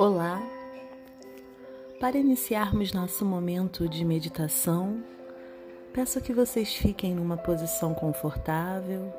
Olá! 0.00 0.42
Para 2.00 2.16
iniciarmos 2.16 2.90
nosso 2.90 3.22
momento 3.22 3.86
de 3.86 4.02
meditação, 4.02 5.04
peço 5.92 6.22
que 6.22 6.32
vocês 6.32 6.74
fiquem 6.74 7.14
numa 7.14 7.36
posição 7.36 7.92
confortável, 7.92 9.12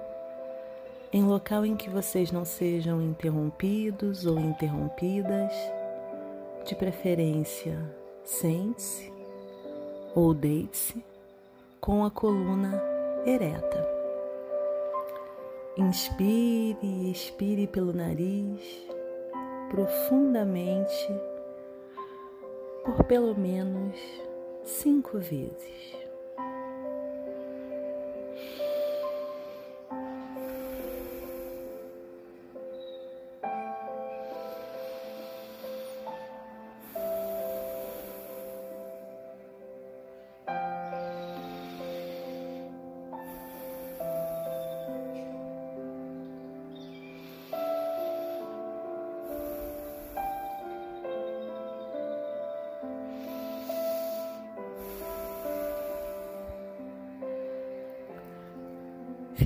em 1.14 1.24
local 1.24 1.64
em 1.68 1.76
que 1.76 1.88
vocês 1.88 2.32
não 2.32 2.44
sejam 2.44 3.00
interrompidos 3.00 4.26
ou 4.26 4.40
interrompidas, 4.40 5.54
de 6.66 6.74
preferência, 6.74 7.78
sente-se 8.24 9.14
ou 10.16 10.34
deite-se 10.34 11.06
com 11.80 12.04
a 12.04 12.10
coluna 12.10 12.82
ereta. 13.24 13.88
Inspire 15.78 16.76
e 16.82 17.12
expire 17.12 17.68
pelo 17.68 17.94
nariz 17.94 18.91
profundamente 19.72 21.08
por 22.84 23.06
pelo 23.06 23.34
menos 23.34 23.96
cinco 24.66 25.18
vezes. 25.18 26.01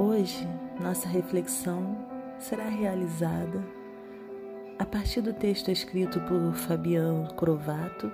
Hoje, 0.00 0.46
nossa 0.80 1.08
reflexão 1.08 1.96
será 2.38 2.68
realizada 2.68 3.60
a 4.78 4.86
partir 4.86 5.20
do 5.20 5.32
texto 5.32 5.72
escrito 5.72 6.20
por 6.20 6.54
Fabiano 6.54 7.34
Crovato 7.34 8.08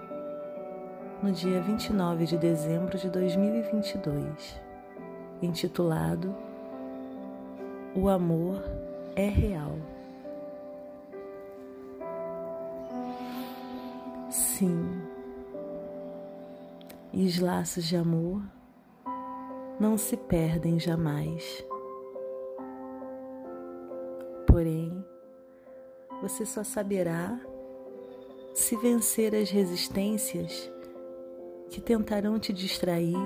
no 1.23 1.31
dia 1.31 1.61
29 1.61 2.25
de 2.25 2.39
dezembro 2.39 2.97
de 2.97 3.11
2022, 3.11 4.59
intitulado 5.43 6.35
O 7.95 8.09
Amor 8.09 8.65
é 9.15 9.29
Real. 9.29 9.77
Sim, 14.31 15.03
e 17.13 17.27
os 17.27 17.39
laços 17.39 17.85
de 17.85 17.95
amor 17.95 18.41
não 19.79 19.99
se 19.99 20.17
perdem 20.17 20.81
jamais. 20.81 21.63
Porém, 24.55 25.05
você 26.23 26.47
só 26.47 26.63
saberá 26.63 27.41
se 28.55 28.77
vencer 28.77 29.35
as 29.35 29.51
resistências 29.51 30.71
que 31.69 31.81
tentarão 31.81 32.39
te 32.39 32.53
distrair 32.53 33.17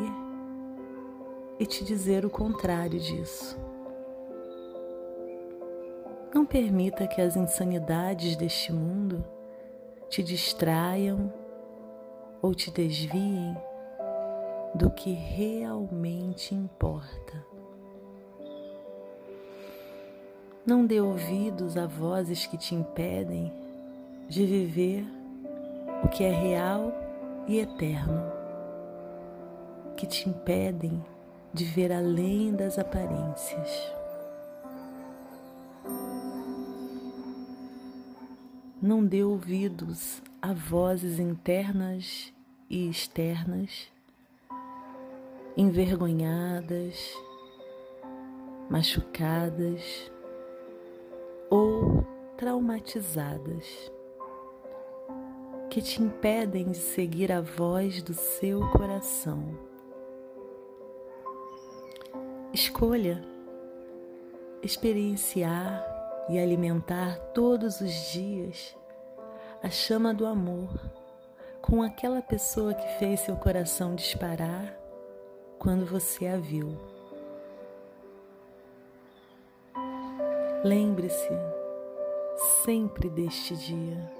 e 1.58 1.66
te 1.66 1.84
dizer 1.84 2.24
o 2.24 2.30
contrário 2.30 2.98
disso. 2.98 3.58
Não 6.34 6.46
permita 6.46 7.06
que 7.06 7.20
as 7.20 7.36
insanidades 7.36 8.34
deste 8.34 8.72
mundo 8.72 9.22
te 10.08 10.22
distraiam 10.22 11.30
ou 12.40 12.54
te 12.54 12.70
desviem 12.70 13.54
do 14.74 14.90
que 14.90 15.12
realmente 15.12 16.54
importa. 16.54 17.47
Não 20.66 20.84
dê 20.84 21.00
ouvidos 21.00 21.76
a 21.76 21.86
vozes 21.86 22.46
que 22.46 22.56
te 22.56 22.74
impedem 22.74 23.52
de 24.28 24.44
viver 24.44 25.04
o 26.04 26.08
que 26.08 26.24
é 26.24 26.30
real 26.30 26.92
e 27.46 27.58
eterno, 27.58 28.22
que 29.96 30.06
te 30.06 30.28
impedem 30.28 31.02
de 31.52 31.64
ver 31.64 31.92
além 31.92 32.54
das 32.54 32.78
aparências. 32.78 33.92
Não 38.80 39.04
dê 39.04 39.24
ouvidos 39.24 40.22
a 40.40 40.52
vozes 40.52 41.18
internas 41.18 42.32
e 42.70 42.88
externas, 42.88 43.88
envergonhadas, 45.56 47.12
machucadas, 48.70 50.12
traumatizadas 52.38 53.90
que 55.68 55.82
te 55.82 56.00
impedem 56.00 56.70
de 56.70 56.78
seguir 56.78 57.32
a 57.32 57.40
voz 57.40 58.00
do 58.00 58.14
seu 58.14 58.60
coração. 58.70 59.58
Escolha 62.52 63.20
experienciar 64.62 65.84
e 66.28 66.38
alimentar 66.38 67.18
todos 67.34 67.80
os 67.80 67.92
dias 68.12 68.76
a 69.60 69.68
chama 69.68 70.14
do 70.14 70.24
amor 70.24 70.70
com 71.60 71.82
aquela 71.82 72.22
pessoa 72.22 72.72
que 72.72 72.86
fez 73.00 73.18
seu 73.20 73.34
coração 73.34 73.96
disparar 73.96 74.78
quando 75.58 75.84
você 75.84 76.28
a 76.28 76.36
viu. 76.36 76.78
Lembre-se 80.62 81.57
sempre 82.38 83.10
deste 83.10 83.56
dia, 83.56 84.10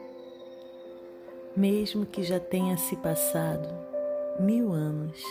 mesmo 1.56 2.04
que 2.04 2.24
já 2.24 2.40
tenha 2.40 2.76
se 2.76 2.96
passado 2.96 3.68
mil 4.40 4.72
anos. 4.72 5.22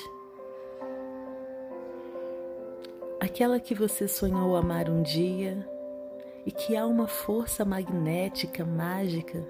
Aquela 3.19 3.59
que 3.59 3.75
você 3.75 4.07
sonhou 4.07 4.55
amar 4.55 4.89
um 4.89 5.01
dia 5.01 5.67
e 6.45 6.51
que 6.51 6.77
há 6.77 6.85
uma 6.85 7.07
força 7.07 7.65
magnética 7.65 8.63
mágica 8.63 9.45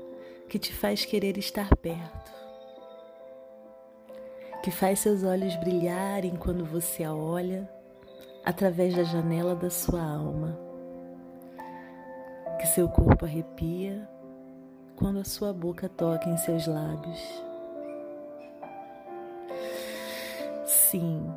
que 0.50 0.58
te 0.58 0.74
faz 0.74 1.06
querer 1.06 1.38
estar 1.38 1.76
perto, 1.76 2.32
que 4.64 4.72
faz 4.72 5.00
seus 5.00 5.24
olhos 5.24 5.56
brilharem 5.58 6.36
quando 6.36 6.66
você 6.66 7.04
a 7.04 7.14
olha 7.14 7.70
através 8.44 8.96
da 8.96 9.04
janela 9.04 9.56
da 9.56 9.70
sua 9.70 10.02
alma 10.02 10.67
que 12.60 12.68
seu 12.68 12.88
corpo 12.90 13.26
arrepia 13.26 14.08
quando 14.96 15.20
a 15.20 15.24
sua 15.24 15.54
boca 15.54 15.88
toca 15.88 16.30
em 16.30 16.38
seus 16.38 16.66
lábios. 16.68 17.20
Sim, 20.66 21.30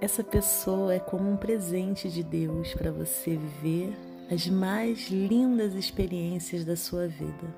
essa 0.00 0.22
pessoa 0.22 0.94
é 0.94 1.00
como 1.00 1.28
um 1.28 1.36
presente 1.36 2.08
de 2.08 2.22
Deus 2.22 2.72
para 2.74 2.92
você 2.92 3.36
viver 3.36 3.96
as 4.30 4.46
mais 4.46 5.08
lindas 5.08 5.74
experiências 5.74 6.64
da 6.64 6.76
sua 6.76 7.08
vida. 7.08 7.54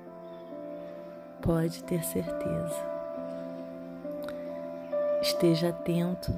Pode 1.42 1.82
ter 1.84 2.02
certeza. 2.02 2.90
Esteja 5.20 5.68
atento 5.68 6.32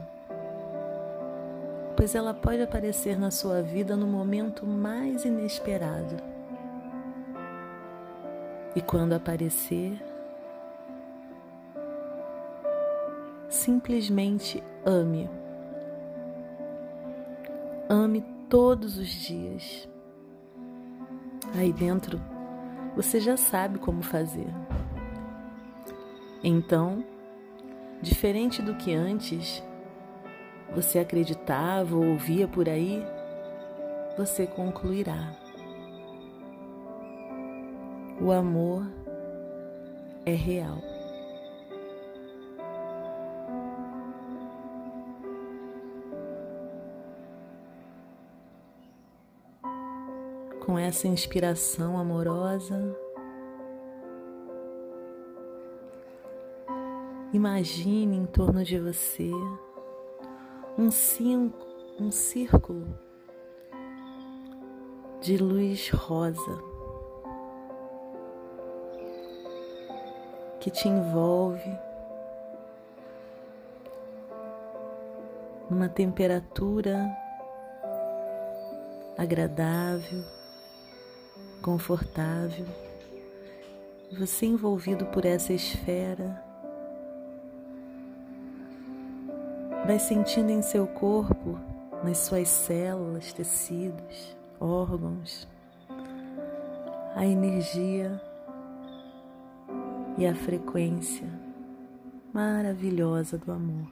pois 1.96 2.14
ela 2.14 2.32
pode 2.32 2.62
aparecer 2.62 3.18
na 3.18 3.30
sua 3.30 3.62
vida 3.62 3.96
no 3.96 4.06
momento 4.06 4.66
mais 4.66 5.24
inesperado. 5.24 6.16
E 8.74 8.80
quando 8.80 9.12
aparecer, 9.12 10.02
simplesmente 13.48 14.62
ame. 14.84 15.28
Ame 17.88 18.22
todos 18.48 18.96
os 18.96 19.08
dias. 19.08 19.88
Aí 21.54 21.72
dentro 21.72 22.18
você 22.96 23.20
já 23.20 23.36
sabe 23.36 23.78
como 23.78 24.02
fazer. 24.02 24.48
Então, 26.42 27.04
diferente 28.00 28.62
do 28.62 28.74
que 28.74 28.92
antes 28.94 29.62
você 30.74 30.98
acreditava 30.98 31.94
ou 31.94 32.04
ouvia 32.12 32.48
por 32.48 32.68
aí, 32.68 33.04
você 34.16 34.46
concluirá. 34.46 35.32
O 38.20 38.30
amor 38.30 38.86
é 40.24 40.32
real. 40.32 40.78
Com 50.64 50.78
essa 50.78 51.08
inspiração 51.08 51.98
amorosa, 51.98 52.96
imagine 57.32 58.16
em 58.16 58.26
torno 58.26 58.64
de 58.64 58.78
você 58.78 59.30
um, 60.78 60.90
cinco, 60.90 61.66
um 61.98 62.10
círculo 62.10 62.98
de 65.20 65.36
luz 65.36 65.90
rosa. 65.90 66.72
que 70.62 70.70
te 70.70 70.86
envolve 70.86 71.76
numa 75.68 75.88
temperatura 75.88 77.10
agradável, 79.18 80.24
confortável. 81.60 82.64
Você 84.20 84.46
envolvido 84.46 85.06
por 85.06 85.24
essa 85.24 85.52
esfera, 85.52 86.40
vai 89.84 89.98
sentindo 89.98 90.50
em 90.50 90.62
seu 90.62 90.86
corpo, 90.86 91.58
nas 92.04 92.18
suas 92.18 92.48
células, 92.48 93.32
tecidos, 93.32 94.36
órgãos, 94.60 95.48
a 97.16 97.26
energia 97.26 98.20
e 100.16 100.26
a 100.26 100.34
frequência 100.34 101.26
maravilhosa 102.32 103.36
do 103.36 103.50
amor. 103.50 103.90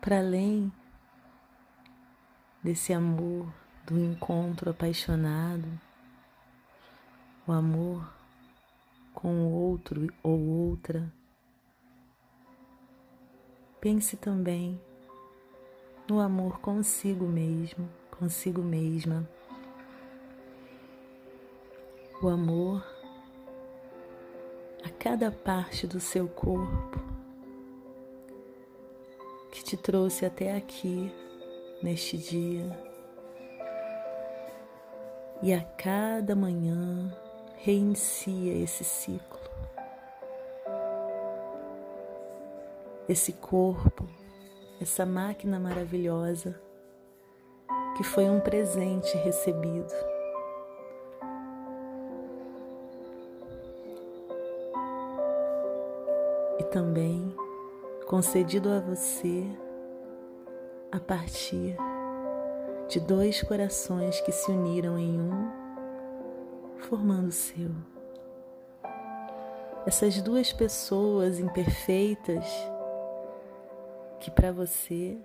Para 0.00 0.18
além 0.18 0.72
desse 2.62 2.92
amor, 2.92 3.52
do 3.86 3.98
encontro 3.98 4.70
apaixonado, 4.70 5.68
o 7.46 7.52
amor 7.52 8.12
com 9.12 9.42
o 9.44 9.52
outro 9.52 10.12
ou 10.22 10.40
outra, 10.40 11.12
pense 13.82 14.16
também 14.16 14.80
no 16.08 16.20
amor 16.20 16.60
consigo 16.60 17.26
mesmo, 17.26 17.90
consigo 18.16 18.62
mesma 18.62 19.28
o 22.22 22.28
amor 22.28 22.80
a 24.84 24.88
cada 24.88 25.32
parte 25.32 25.84
do 25.84 25.98
seu 25.98 26.28
corpo 26.28 26.96
que 29.50 29.64
te 29.64 29.76
trouxe 29.76 30.24
até 30.24 30.56
aqui 30.56 31.12
neste 31.82 32.16
dia. 32.16 32.70
E 35.42 35.52
a 35.52 35.60
cada 35.60 36.36
manhã 36.36 37.12
reinicia 37.56 38.54
esse 38.62 38.84
ciclo. 38.84 39.41
Esse 43.08 43.32
corpo, 43.32 44.08
essa 44.80 45.04
máquina 45.04 45.58
maravilhosa 45.58 46.60
que 47.96 48.04
foi 48.04 48.28
um 48.30 48.40
presente 48.40 49.16
recebido 49.18 49.92
também 56.72 57.36
concedido 58.06 58.70
a 58.70 58.80
você 58.80 59.46
a 60.90 60.98
partir 60.98 61.76
de 62.88 62.98
dois 62.98 63.42
corações 63.42 64.20
que 64.22 64.32
se 64.32 64.50
uniram 64.50 64.98
em 64.98 65.20
um, 65.20 65.50
formando 66.78 67.28
o 67.28 67.32
seu. 67.32 67.70
Essas 69.86 70.20
duas 70.22 70.50
pessoas 70.52 71.38
imperfeitas 71.38 72.44
que 74.22 74.30
para 74.30 74.52
você 74.52 75.18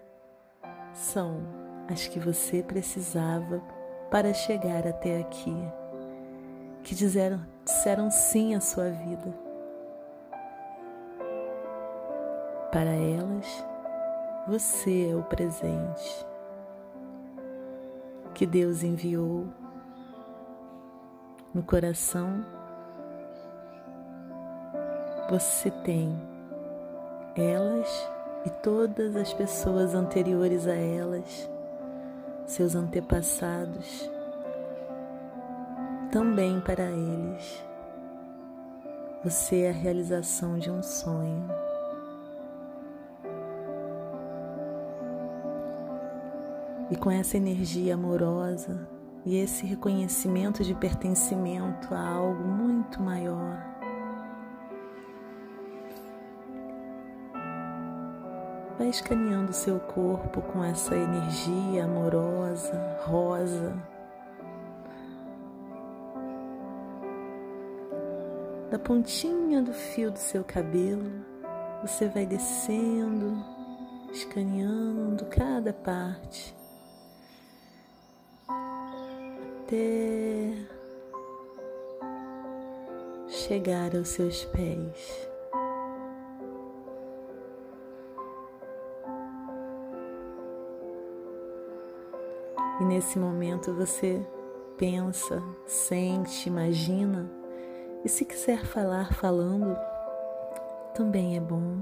são 0.92 1.44
as 1.88 2.08
que 2.08 2.20
você 2.20 2.64
precisava 2.64 3.62
para 4.10 4.34
chegar 4.34 4.88
até 4.88 5.20
aqui, 5.20 5.56
que 6.82 6.96
disseram, 6.96 7.46
disseram 7.64 8.10
sim 8.10 8.56
à 8.56 8.60
sua 8.60 8.90
vida 8.90 9.48
Para 12.72 12.92
elas, 12.92 13.66
você 14.48 15.12
é 15.12 15.16
o 15.16 15.24
presente 15.24 16.28
que 18.34 18.48
Deus 18.48 18.84
enviou 18.84 19.48
no 21.54 21.62
coração. 21.62 22.44
Você 25.30 25.72
tem 25.72 26.20
elas 27.36 28.17
e 28.48 28.50
todas 28.50 29.14
as 29.18 29.34
pessoas 29.34 29.94
anteriores 29.94 30.68
a 30.68 30.74
elas, 30.74 31.52
seus 32.46 32.76
antepassados, 32.76 34.10
também 36.10 36.62
para 36.62 36.90
eles. 36.90 37.62
Você 39.22 39.64
é 39.64 39.70
a 39.70 39.74
realização 39.74 40.58
de 40.58 40.72
um 40.72 40.82
sonho. 40.82 41.46
E 46.90 46.96
com 46.96 47.12
essa 47.12 47.36
energia 47.36 47.96
amorosa 47.96 48.88
e 49.26 49.36
esse 49.36 49.66
reconhecimento 49.66 50.64
de 50.64 50.74
pertencimento 50.74 51.94
a 51.94 52.00
algo 52.00 52.46
muito 52.46 53.02
maior, 53.02 53.77
vai 58.78 58.90
escaneando 58.90 59.52
seu 59.54 59.80
corpo 59.80 60.42
com 60.42 60.64
essa 60.64 60.96
energia 60.96 61.86
amorosa, 61.86 62.74
rosa. 63.02 63.74
Da 68.70 68.78
pontinha 68.78 69.62
do 69.62 69.74
fio 69.74 70.12
do 70.12 70.20
seu 70.20 70.44
cabelo, 70.44 71.26
você 71.82 72.08
vai 72.08 72.26
descendo, 72.26 73.44
escaneando 74.12 75.26
cada 75.26 75.74
parte 75.74 76.56
até 79.68 80.54
chegar 83.28 83.96
aos 83.96 84.08
seus 84.10 84.46
pés. 84.46 85.27
E 92.80 92.84
nesse 92.84 93.18
momento 93.18 93.74
você 93.74 94.26
pensa, 94.78 95.42
sente, 95.66 96.48
imagina, 96.48 97.30
e 98.06 98.10
se 98.10 98.24
quiser 98.24 98.64
falar 98.66 99.14
falando, 99.14 99.76
também 100.94 101.36
é 101.36 101.40
bom. 101.40 101.82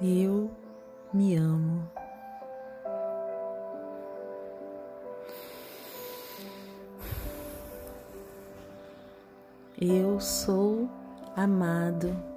Eu 0.00 0.50
me 1.12 1.36
amo. 1.36 1.88
Eu 9.80 10.20
sou 10.20 10.88
amado. 11.36 12.33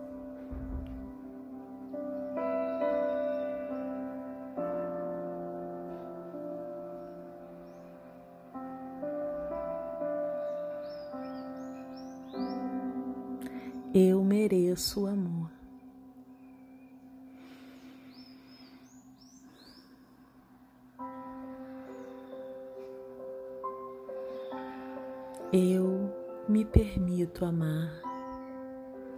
Eu 25.53 26.13
me 26.49 26.65
permito 26.65 27.45
amar 27.45 28.01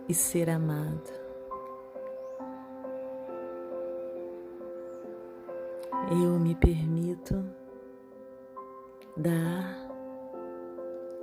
e 0.07 0.13
ser 0.13 0.47
amado. 0.47 1.09
Eu 6.11 6.39
me 6.39 6.53
permito 6.53 7.43
dar 9.17 9.75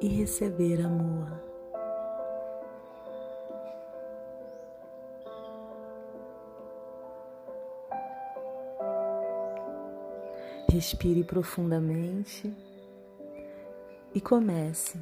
e 0.01 0.09
receber 0.09 0.85
amor. 0.85 1.41
Respire 10.69 11.23
profundamente 11.23 12.53
e 14.17 14.21
comece 14.21 14.99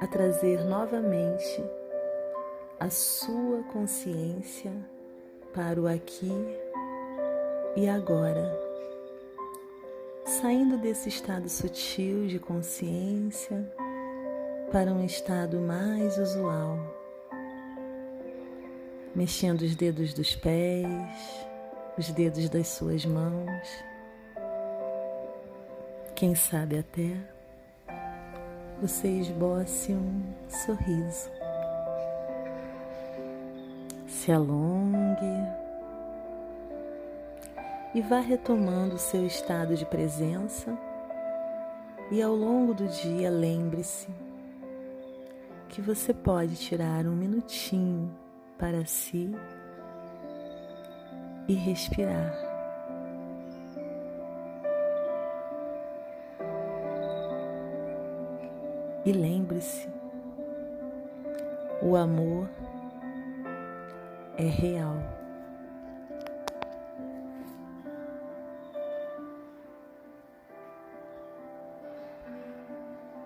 a 0.00 0.08
trazer 0.08 0.64
novamente 0.64 1.62
a 2.80 2.90
sua 2.90 3.62
consciência 3.72 4.72
para 5.54 5.80
o 5.80 5.86
aqui 5.86 6.32
e 7.76 7.88
agora, 7.88 8.58
saindo 10.24 10.78
desse 10.78 11.10
estado 11.10 11.48
sutil 11.48 12.26
de 12.26 12.40
consciência 12.40 13.72
para 14.72 14.90
um 14.90 15.04
estado 15.04 15.60
mais 15.60 16.18
usual, 16.18 16.80
mexendo 19.14 19.60
os 19.60 19.76
dedos 19.76 20.12
dos 20.12 20.34
pés, 20.34 21.46
os 21.96 22.10
dedos 22.10 22.48
das 22.48 22.66
suas 22.66 23.06
mãos, 23.06 23.68
quem 26.16 26.34
sabe 26.34 26.78
até 26.78 27.31
você 28.82 29.06
esboce 29.06 29.92
um 29.92 30.20
sorriso. 30.48 31.30
Se 34.08 34.32
alongue 34.32 35.24
e 37.94 38.00
vá 38.00 38.18
retomando 38.18 38.96
o 38.96 38.98
seu 38.98 39.24
estado 39.24 39.76
de 39.76 39.86
presença. 39.86 40.76
E 42.10 42.20
ao 42.20 42.34
longo 42.34 42.74
do 42.74 42.88
dia, 42.88 43.30
lembre-se 43.30 44.08
que 45.68 45.80
você 45.80 46.12
pode 46.12 46.56
tirar 46.56 47.06
um 47.06 47.14
minutinho 47.14 48.12
para 48.58 48.84
si 48.84 49.30
e 51.46 51.54
respirar. 51.54 52.51
E 59.04 59.12
lembre-se, 59.12 59.88
o 61.82 61.96
amor 61.96 62.48
é 64.38 64.46
real. 64.46 65.11